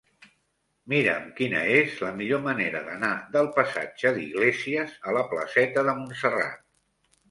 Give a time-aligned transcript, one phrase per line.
[0.93, 6.71] Mira'm quina és la millor manera d'anar del passatge d'Iglésias a la placeta de Montserrat.